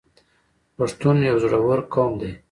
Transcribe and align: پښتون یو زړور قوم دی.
پښتون 0.77 1.17
یو 1.29 1.37
زړور 1.43 1.79
قوم 1.93 2.13
دی. 2.21 2.31